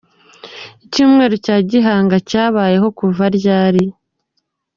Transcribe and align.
Icyumweru 0.85 1.35
cya 1.45 1.55
Gihanga 1.69 2.15
cyabayeho 2.29 2.87
kuva 2.99 3.23
ryari? 3.37 3.85